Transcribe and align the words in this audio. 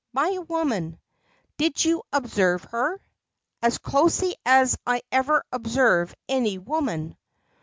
"By 0.15 0.29
a 0.29 0.41
woman." 0.41 0.99
"Did 1.57 1.85
you 1.85 2.01
observe 2.11 2.63
her?" 2.71 2.99
"As 3.61 3.77
closely 3.77 4.35
as 4.47 4.75
I 4.83 5.03
ever 5.11 5.43
observe 5.53 6.15
any 6.27 6.57
woman." 6.57 7.15